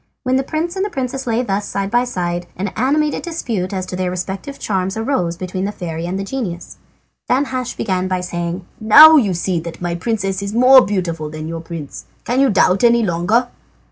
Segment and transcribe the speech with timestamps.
[0.23, 3.95] When the prince and princess lay thus side by side, an animated dispute as to
[3.95, 6.77] their respective charms arose between the fairy and the genius.
[7.29, 11.61] Danhasch began by saying: "Now you see that my princess is more beautiful than your
[11.61, 12.05] prince.
[12.23, 13.49] Can you doubt any longer?"